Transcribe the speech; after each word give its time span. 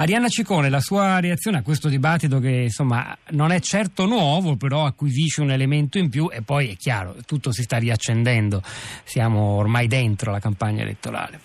Arianna 0.00 0.28
Ciccone, 0.28 0.70
la 0.70 0.80
sua 0.80 1.20
reazione 1.20 1.58
a 1.58 1.62
questo 1.62 1.90
dibattito 1.90 2.38
che 2.38 2.48
insomma 2.48 3.14
non 3.32 3.52
è 3.52 3.60
certo 3.60 4.06
nuovo, 4.06 4.56
però 4.56 4.86
acquisisce 4.86 5.42
un 5.42 5.50
elemento 5.50 5.98
in 5.98 6.08
più 6.08 6.30
e 6.32 6.40
poi 6.40 6.70
è 6.70 6.76
chiaro, 6.76 7.16
tutto 7.26 7.52
si 7.52 7.62
sta 7.62 7.76
riaccendendo, 7.76 8.62
siamo 9.04 9.40
ormai 9.56 9.88
dentro 9.88 10.30
la 10.32 10.38
campagna 10.38 10.80
elettorale. 10.80 11.38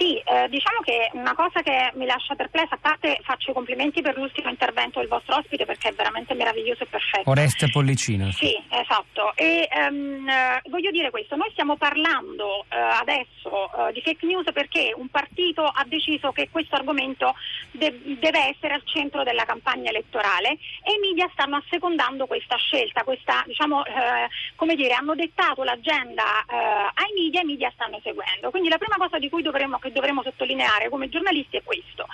Sì, 0.00 0.16
eh, 0.16 0.48
diciamo 0.48 0.80
che 0.80 1.10
una 1.12 1.34
cosa 1.34 1.60
che 1.60 1.90
mi 1.92 2.06
lascia 2.06 2.34
perplessa, 2.34 2.76
a 2.76 2.78
parte 2.80 3.20
faccio 3.22 3.50
i 3.50 3.54
complimenti 3.54 4.00
per 4.00 4.16
l'ultimo 4.16 4.48
intervento 4.48 4.98
del 4.98 5.08
vostro 5.08 5.36
ospite 5.36 5.66
perché 5.66 5.90
è 5.90 5.92
veramente 5.92 6.32
meraviglioso 6.32 6.84
e 6.84 6.86
perfetto. 6.86 7.28
Oreste 7.28 7.68
Pollicino. 7.68 8.32
Sì, 8.32 8.58
esatto. 8.70 9.36
E 9.36 9.68
um, 9.90 10.26
voglio 10.70 10.90
dire 10.90 11.10
questo, 11.10 11.36
noi 11.36 11.50
stiamo 11.50 11.76
parlando 11.76 12.60
uh, 12.60 12.64
adesso 12.70 13.68
uh, 13.76 13.92
di 13.92 14.00
fake 14.00 14.24
news 14.24 14.50
perché 14.52 14.94
un 14.96 15.08
partito 15.08 15.64
ha 15.66 15.84
deciso 15.86 16.32
che 16.32 16.48
questo 16.50 16.76
argomento 16.76 17.34
de- 17.72 18.00
deve 18.18 18.48
essere 18.56 18.72
al 18.72 18.82
centro 18.86 19.22
della 19.22 19.44
campagna 19.44 19.90
elettorale 19.90 20.56
e 20.82 20.94
i 20.94 20.98
media 20.98 21.28
stanno 21.34 21.56
assecondando 21.56 22.24
questa 22.24 22.56
scelta, 22.56 23.04
questa, 23.04 23.44
diciamo, 23.46 23.80
uh, 23.80 23.82
come 24.56 24.76
dire, 24.76 24.94
hanno 24.94 25.14
dettato 25.14 25.62
l'agenda 25.62 26.46
ai 26.46 27.12
media 27.14 27.40
e 27.40 27.42
i 27.42 27.46
media 27.46 27.70
stanno 27.74 28.00
seguendo. 28.02 28.48
Quindi 28.48 28.70
la 28.70 28.78
prima 28.78 28.96
cosa 28.96 29.18
di 29.18 29.28
cui 29.28 29.42
dovremmo 29.42 29.78
che 29.78 29.89
dovremmo 29.92 30.22
sottolineare 30.22 30.88
come 30.88 31.08
giornalisti 31.08 31.56
è 31.56 31.62
questo. 31.62 32.06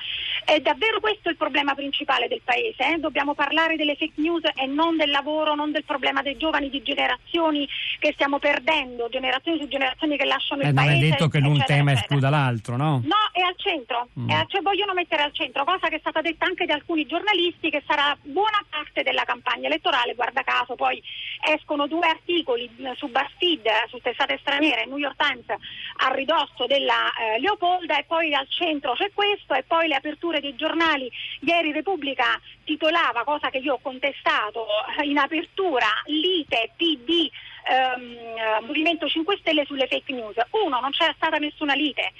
È 0.45 0.61
davvero 0.61 1.01
questo 1.01 1.29
il 1.29 1.37
problema 1.37 1.75
principale 1.75 2.29
del 2.29 2.41
Paese? 2.45 2.95
Eh? 2.95 2.99
Dobbiamo 2.99 3.35
parlare 3.35 3.77
delle 3.77 3.97
fake 3.97 4.21
news 4.21 4.43
e 4.55 4.67
non 4.67 4.97
del 4.97 5.11
lavoro, 5.11 5.55
non 5.55 5.73
del 5.73 5.85
problema 5.85 6.23
dei 6.23 6.37
giovani, 6.37 6.71
di 6.71 6.83
generazioni 6.83 7.69
che 7.99 8.13
stiamo 8.13 8.39
perdendo, 8.39 9.09
generazioni 9.09 9.59
su 9.59 9.67
generazioni 9.67 10.17
che 10.17 10.25
lasciano 10.25 10.63
eh, 10.63 10.69
il 10.69 10.75
Paese. 10.75 10.93
Non 10.93 11.03
è 11.03 11.09
detto 11.09 11.29
che 11.29 11.39
l'un 11.39 11.63
tema 11.65 11.91
eccetera. 11.91 12.01
escluda 12.01 12.31
l'altro, 12.31 12.77
no? 12.77 13.03
No, 13.05 13.36
al 13.47 13.57
centro, 13.57 14.09
mm. 14.19 14.31
è, 14.31 14.45
cioè 14.49 14.63
vogliono 14.63 14.95
mettere 14.95 15.23
al 15.23 15.33
centro, 15.33 15.65
cosa 15.65 15.89
che 15.89 15.97
è 15.97 15.99
stata 16.01 16.21
detta 16.21 16.47
anche 16.47 16.67
da 16.67 16.75
alcuni 16.75 17.07
giornalisti, 17.07 17.71
che 17.71 17.83
sarà 17.87 18.17
buona 18.23 18.65
parte 18.69 19.03
della 19.03 19.25
campagna 19.25 19.67
elettorale, 19.67 20.15
guarda 20.15 20.43
caso, 20.43 20.75
poi 20.75 21.03
escono 21.49 21.87
due 21.87 22.07
articoli 22.07 22.69
su 22.97 23.09
BuzzFeed, 23.09 23.69
su 23.89 23.99
testate 23.99 24.39
straniere, 24.41 24.87
New 24.87 24.99
York 24.99 25.17
Times, 25.17 25.47
a 25.49 26.13
ridosso 26.13 26.67
della 26.67 27.13
eh, 27.15 27.41
Leopolda 27.41 27.99
e 27.99 28.05
poi 28.05 28.35
al 28.35 28.49
centro 28.49 28.95
c'è 28.95 29.11
questo 29.15 29.55
e 29.55 29.63
poi 29.63 29.89
le 29.89 29.97
aperture 29.97 30.41
dei 30.41 30.55
giornali. 30.57 31.11
Ieri 31.41 31.73
Repubblica 31.73 32.41
titolava, 32.65 33.25
cosa 33.25 33.51
che 33.51 33.59
io 33.59 33.75
ho 33.75 33.81
contestato, 33.81 34.67
in 35.03 35.19
apertura 35.19 35.87
lite 36.07 36.73
PD 36.77 37.31
ehm, 37.67 38.65
Movimento 38.67 39.09
5 39.09 39.37
Stelle 39.39 39.65
sulle 39.65 39.87
fake 39.87 40.13
news. 40.13 40.37
Uno, 40.51 40.81
non 40.81 40.91
c'era 40.91 41.13
stata 41.17 41.39
nessuna 41.39 41.75
lite 41.75 42.13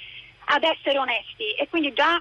ad 0.49 0.63
essere 0.63 0.97
onesti 0.97 1.51
e 1.59 1.67
quindi 1.69 1.91
già 1.93 2.17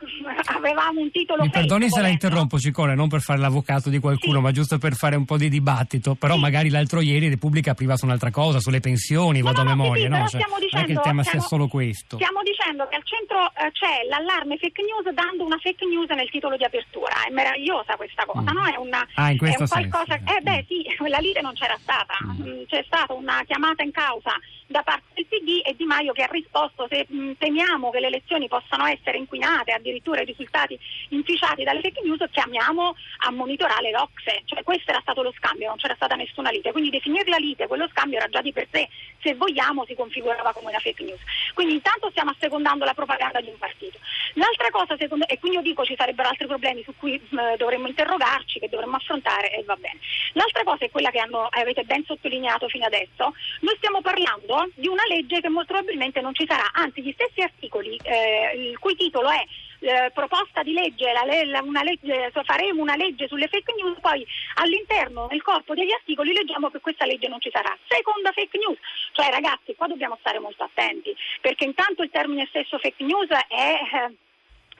avevamo 0.56 1.00
un 1.00 1.10
titolo 1.10 1.42
Mi 1.42 1.50
perdoni 1.50 1.88
se 1.88 1.96
la 2.00 2.02
volendo. 2.06 2.24
interrompo 2.27 2.58
Ciccone, 2.58 2.94
non 2.94 3.08
per 3.08 3.20
fare 3.20 3.38
l'avvocato 3.38 3.88
di 3.88 3.98
qualcuno, 3.98 4.38
Sì. 4.38 4.42
ma 4.42 4.50
giusto 4.52 4.78
per 4.78 4.94
fare 4.94 5.16
un 5.16 5.24
po' 5.24 5.36
di 5.36 5.48
dibattito, 5.48 6.14
però 6.14 6.34
Sì. 6.34 6.41
magari 6.41 6.69
l'altro 6.70 7.00
ieri 7.00 7.28
Repubblica 7.28 7.70
apriva 7.72 7.97
su 7.97 8.04
un'altra 8.04 8.30
cosa, 8.30 8.58
sulle 8.58 8.80
pensioni, 8.80 9.42
vado 9.42 9.62
no, 9.62 9.70
a 9.70 9.74
no, 9.74 9.77
sì, 9.77 9.77
memoria, 9.80 10.08
no? 10.08 10.28
Cioè, 10.28 10.41
è 10.41 10.44
che 10.44 10.50
il 10.58 10.60
dicendo- 10.70 11.00
tema 11.02 11.22
sia 11.22 11.30
stiamo- 11.41 11.47
solo 11.47 11.69
questo. 11.69 12.16
Stiamo 12.16 12.42
dicendo 12.42 12.86
che 12.88 12.97
al 12.97 13.04
centro 13.04 13.47
eh, 13.54 13.70
c'è 13.72 14.02
l'allarme 14.08 14.56
fake 14.58 14.82
news 14.82 15.14
dando 15.14 15.44
una 15.44 15.58
fake 15.58 15.86
news 15.86 16.08
nel 16.10 16.28
titolo 16.30 16.56
di 16.56 16.64
apertura. 16.64 17.24
È 17.27 17.30
meravigliosa 17.30 17.94
questa 17.97 18.24
cosa, 18.27 18.50
Mm. 18.52 18.56
no? 18.56 18.64
È, 18.66 18.77
una, 18.77 19.06
Ah, 19.14 19.30
in 19.30 19.36
è 19.36 19.38
questo 19.38 19.62
un 19.62 19.66
senso, 19.69 19.88
qualcosa. 19.88 20.19
sì. 20.19 20.34
Eh 20.36 20.41
beh, 20.41 20.64
sì, 20.69 20.82
la 21.08 21.19
lite 21.19 21.41
non 21.41 21.54
c'era 21.54 21.77
stata. 21.80 22.14
Mm. 22.27 22.42
Mm, 22.47 22.62
C'è 22.66 22.82
stata 22.86 23.12
una 23.12 23.42
chiamata 23.47 23.82
in 23.82 23.92
causa 23.92 24.32
da 24.66 24.82
parte 24.82 25.04
del 25.14 25.27
PD 25.27 25.62
e 25.64 25.74
Di 25.77 25.84
Maio 25.84 26.12
che 26.12 26.22
ha 26.22 26.28
risposto 26.30 26.86
se 26.91 27.06
mh, 27.08 27.32
temiamo 27.38 27.91
che 27.91 28.00
le 28.00 28.10
elezioni 28.17 28.48
possano 28.48 28.86
essere 28.86 29.19
inquinate, 29.19 29.72
addirittura 29.72 30.22
i 30.22 30.25
risultati 30.25 30.78
inficiati 31.11 31.64
dalle 31.64 31.81
fake 31.81 32.03
news, 32.03 32.25
chiamiamo 32.31 32.95
a 33.27 33.31
monitorare 33.31 33.91
l'Ocse. 33.91 34.42
Cioè 34.45 34.62
questo 34.62 34.91
era 34.91 35.00
stato 35.00 35.22
lo 35.22 35.33
scambio, 35.36 35.69
non 35.69 35.77
c'era 35.77 35.95
stata 35.95 36.14
nessuna 36.14 36.50
lite. 36.50 36.72
Quindi 36.72 36.91
definirla 36.91 37.37
lite, 37.37 37.67
quello 37.67 37.89
scambio 37.89 38.19
era 38.19 38.28
già 38.28 38.41
di 38.41 38.53
per 38.53 38.67
sé, 38.70 38.89
se 39.22 39.34
vogliamo, 39.34 39.84
si 39.84 39.94
configurava 39.94 40.53
come 40.53 40.69
una 40.71 40.78
fake 40.78 41.04
news. 41.04 41.21
Quindi 41.56 41.72
intanto 41.72 42.11
stiamo 42.11 42.33
assecondando 42.33 42.84
la 42.84 42.93
propaganda 42.93 43.41
di 43.41 43.49
un 43.49 43.56
partito. 43.56 43.99
L'altra 44.34 44.69
cosa, 44.69 44.94
secondo 44.99 45.27
e 45.27 45.39
quindi 45.39 45.56
io 45.56 45.62
dico 45.62 45.87
ci 45.87 45.94
sarebbero 45.97 46.28
altri 46.28 46.47
problemi 46.47 46.83
su 46.83 46.93
cui 46.99 47.19
mh, 47.19 47.56
dovremmo 47.56 47.87
interrogarci, 47.87 48.59
che 48.59 48.69
dovremmo 48.69 48.97
affrontare 48.97 49.50
e 49.50 49.62
va 49.65 49.75
bene. 49.77 49.99
L'altra 50.34 50.65
cosa 50.65 50.84
è 50.84 50.91
quella 50.91 51.09
che 51.09 51.19
hanno- 51.19 51.49
avete 51.49 51.84
ben 51.84 52.05
sottolineato 52.05 52.69
fino 52.69 52.84
adesso. 52.84 53.33
Noi 53.61 53.75
stiamo 53.78 54.03
parlando 54.03 54.69
di 54.75 54.87
una 54.87 55.05
legge 55.09 55.41
che 55.41 55.49
molto 55.49 55.72
probabilmente 55.72 56.21
non 56.21 56.34
ci 56.34 56.45
sarà, 56.47 56.71
anzi 56.75 57.00
gli 57.03 57.12
stessi 57.12 57.41
articoli 57.41 57.99
eh, 58.03 58.53
il 58.55 58.78
cui 58.78 58.95
titolo 58.95 59.31
è 59.31 59.43
eh, 59.86 60.10
proposta 60.12 60.62
di 60.62 60.72
legge, 60.72 61.12
la 61.12 61.24
una 61.62 61.82
legge, 61.82 62.30
faremo 62.44 62.82
una 62.82 62.97
legge 62.97 63.28
sulle 63.28 63.48
fake 63.48 63.74
news, 63.74 63.98
poi 64.00 64.26
all'interno, 64.54 65.26
nel 65.30 65.42
corpo 65.42 65.74
degli 65.74 65.92
articoli, 65.92 66.32
leggiamo 66.32 66.70
che 66.70 66.80
questa 66.80 67.06
legge 67.06 67.28
non 67.28 67.41
ci 67.41 67.50
sarà. 67.50 67.76
Seconda 67.88 68.32
fake 68.32 68.58
news, 68.58 68.78
cioè 69.12 69.30
ragazzi, 69.30 69.74
qua 69.74 69.86
dobbiamo 69.86 70.16
stare 70.20 70.38
molto 70.38 70.64
attenti, 70.64 71.14
perché 71.41 71.64
intanto 71.64 72.02
il 72.02 72.10
termine 72.10 72.47
stesso 72.48 72.78
fake 72.78 73.04
news 73.04 73.28
è... 73.28 73.44
eh, 73.48 74.14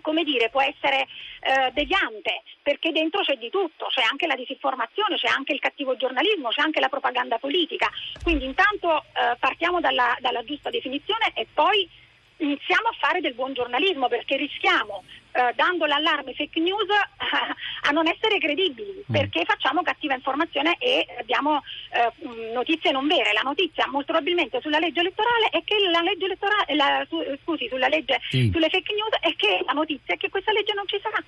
come 0.07 0.23
dire, 0.23 0.51
può 0.51 0.63
essere 0.63 1.09
eh, 1.41 1.73
deviante, 1.73 2.43
perché 2.63 2.93
dentro 2.93 3.23
c'è 3.23 3.35
di 3.39 3.51
tutto, 3.51 3.87
c'è 3.87 4.03
anche 4.09 4.29
la 4.29 4.37
disinformazione, 4.37 5.17
c'è 5.17 5.27
anche 5.27 5.53
il 5.53 5.59
cattivo 5.59 5.97
giornalismo, 5.97 6.51
c'è 6.51 6.63
anche 6.63 6.79
la 6.79 6.89
propaganda 6.89 7.39
politica. 7.39 7.91
Quindi 8.23 8.45
intanto 8.45 9.03
eh, 9.03 9.35
partiamo 9.41 9.81
dalla, 9.81 10.17
dalla 10.21 10.45
giusta 10.45 10.71
definizione 10.71 11.33
e 11.35 11.49
poi 11.53 11.91
iniziamo 12.39 12.89
a 12.89 12.97
fare 12.99 13.21
del 13.21 13.35
buon 13.35 13.53
giornalismo 13.55 14.09
perché 14.09 14.37
rischiamo, 14.37 15.05
eh, 15.33 15.53
dando 15.55 15.87
l'allarme 15.87 16.35
fake 16.35 16.61
news, 16.61 16.87
a 17.89 17.91
non 17.91 18.07
essere 18.09 18.39
credibili 18.39 19.05
perché 19.11 19.45
facciamo 19.45 19.83
cattiva 19.83 20.15
informazione 20.15 20.77
e 20.79 21.07
diamo 21.25 21.63
eh, 21.93 22.13
mh, 22.27 22.53
notizie 22.53 22.91
non 22.93 23.07
vere. 23.07 23.33
La 23.33 23.41
notizia 23.43 23.87
molto 23.89 24.13
probabilmente 24.13 24.61
sulla 24.61 24.79
legge 24.79 25.01
elettorale 25.01 25.47
è 25.51 25.63
che 25.65 25.77
la 25.91 26.01
legge 26.03 26.25
elettorale, 26.27 26.75
la- 26.75 27.05
su- 27.09 27.23
scusi, 27.43 27.69
sulla 27.69 27.89
legge 27.89 28.21
Sì. 28.31 28.51
sulle 28.53 28.69
fake 28.69 28.93
news 28.95 29.17
è 29.21 29.35
che 29.37 29.63
la 29.65 29.73
notizia 29.73 30.15
è 30.15 30.17
che 30.17 30.29
questa 30.29 30.53
legge 30.53 30.73
non 30.75 30.87
ci 30.87 30.99
sarà. 31.03 31.23